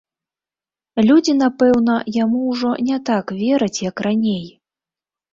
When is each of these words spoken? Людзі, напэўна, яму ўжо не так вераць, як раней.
Людзі, 1.09 1.33
напэўна, 1.41 1.97
яму 2.23 2.39
ўжо 2.53 2.71
не 2.87 2.97
так 3.09 3.25
вераць, 3.43 3.79
як 3.89 4.01
раней. 4.07 4.49